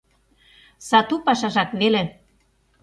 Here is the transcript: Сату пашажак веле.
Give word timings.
Сату 0.87 1.15
пашажак 1.25 1.69
веле. 1.79 2.03